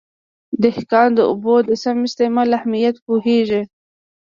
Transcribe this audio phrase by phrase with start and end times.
[0.63, 3.61] دهقان د اوبو د سم استعمال اهمیت پوهېږي.